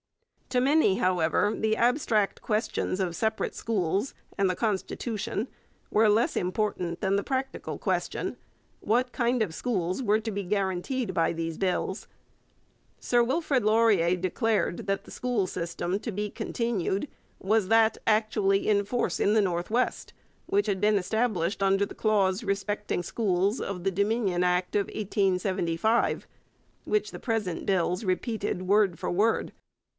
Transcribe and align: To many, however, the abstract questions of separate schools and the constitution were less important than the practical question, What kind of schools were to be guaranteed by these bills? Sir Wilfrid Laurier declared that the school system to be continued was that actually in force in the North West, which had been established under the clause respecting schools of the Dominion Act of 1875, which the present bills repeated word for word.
To 0.49 0.59
many, 0.59 0.95
however, 0.95 1.55
the 1.55 1.77
abstract 1.77 2.41
questions 2.41 2.99
of 2.99 3.15
separate 3.15 3.53
schools 3.55 4.15
and 4.35 4.49
the 4.49 4.55
constitution 4.55 5.47
were 5.91 6.09
less 6.09 6.35
important 6.35 6.99
than 6.99 7.15
the 7.15 7.23
practical 7.23 7.77
question, 7.77 8.35
What 8.81 9.13
kind 9.13 9.43
of 9.43 9.53
schools 9.53 10.01
were 10.03 10.19
to 10.19 10.31
be 10.31 10.43
guaranteed 10.43 11.13
by 11.13 11.33
these 11.33 11.57
bills? 11.59 12.07
Sir 12.99 13.23
Wilfrid 13.23 13.63
Laurier 13.63 14.17
declared 14.17 14.87
that 14.87 15.05
the 15.05 15.11
school 15.11 15.45
system 15.47 15.99
to 15.99 16.11
be 16.11 16.31
continued 16.31 17.07
was 17.39 17.67
that 17.67 17.97
actually 18.07 18.67
in 18.67 18.83
force 18.83 19.19
in 19.21 19.35
the 19.35 19.39
North 19.41 19.69
West, 19.69 20.13
which 20.47 20.65
had 20.67 20.81
been 20.81 20.97
established 20.97 21.61
under 21.63 21.85
the 21.85 21.95
clause 21.95 22.43
respecting 22.43 23.03
schools 23.03 23.61
of 23.61 23.83
the 23.83 23.91
Dominion 23.91 24.43
Act 24.43 24.75
of 24.75 24.87
1875, 24.87 26.27
which 26.85 27.11
the 27.11 27.19
present 27.19 27.65
bills 27.67 28.03
repeated 28.03 28.63
word 28.63 28.97
for 28.97 29.11
word. 29.11 29.53